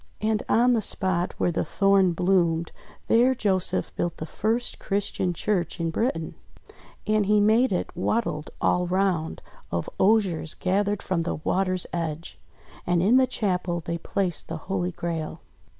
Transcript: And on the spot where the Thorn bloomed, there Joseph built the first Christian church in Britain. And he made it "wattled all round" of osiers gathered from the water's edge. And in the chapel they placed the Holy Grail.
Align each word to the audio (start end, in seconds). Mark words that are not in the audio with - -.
And 0.19 0.41
on 0.49 0.73
the 0.73 0.81
spot 0.81 1.35
where 1.37 1.51
the 1.51 1.63
Thorn 1.63 2.13
bloomed, 2.13 2.71
there 3.07 3.35
Joseph 3.35 3.95
built 3.95 4.17
the 4.17 4.25
first 4.25 4.79
Christian 4.79 5.31
church 5.31 5.79
in 5.79 5.91
Britain. 5.91 6.33
And 7.05 7.27
he 7.27 7.39
made 7.39 7.71
it 7.71 7.95
"wattled 7.95 8.49
all 8.59 8.87
round" 8.87 9.43
of 9.71 9.87
osiers 9.99 10.55
gathered 10.55 11.03
from 11.03 11.21
the 11.21 11.35
water's 11.35 11.85
edge. 11.93 12.39
And 12.87 13.03
in 13.03 13.17
the 13.17 13.27
chapel 13.27 13.79
they 13.85 13.99
placed 13.99 14.47
the 14.47 14.57
Holy 14.57 14.91
Grail. 14.91 15.41